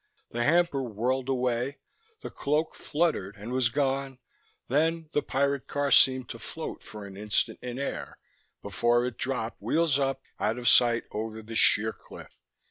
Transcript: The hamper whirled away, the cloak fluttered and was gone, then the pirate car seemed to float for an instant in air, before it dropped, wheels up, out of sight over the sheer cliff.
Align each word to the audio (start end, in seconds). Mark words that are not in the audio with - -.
The 0.31 0.43
hamper 0.43 0.81
whirled 0.81 1.29
away, 1.29 1.77
the 2.23 2.31
cloak 2.31 2.73
fluttered 2.73 3.35
and 3.37 3.51
was 3.51 3.69
gone, 3.69 4.17
then 4.67 5.09
the 5.11 5.21
pirate 5.21 5.67
car 5.67 5.91
seemed 5.91 6.27
to 6.29 6.39
float 6.39 6.81
for 6.81 7.05
an 7.05 7.15
instant 7.15 7.59
in 7.61 7.77
air, 7.77 8.17
before 8.63 9.05
it 9.05 9.15
dropped, 9.19 9.61
wheels 9.61 9.99
up, 9.99 10.23
out 10.39 10.57
of 10.57 10.67
sight 10.67 11.03
over 11.11 11.43
the 11.43 11.55
sheer 11.55 11.93
cliff. 11.93 12.35